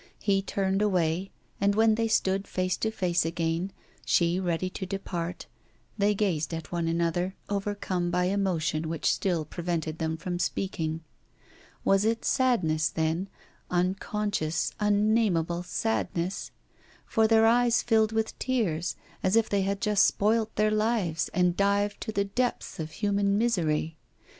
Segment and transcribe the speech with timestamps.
[0.19, 1.29] He turned away,
[1.61, 3.71] and when they stood face to face again,
[4.03, 5.45] she ready to depart,
[5.95, 11.01] they gazed at one another, overcome by emotion which still prevented them from speaking.
[11.85, 13.29] Was it sadness, then,
[13.69, 16.49] unconscious, unnameable sadness?
[17.05, 21.55] For their eyes filled with tears, as if they had just spoilt their lives and
[21.55, 23.97] dived to the depths of human misery.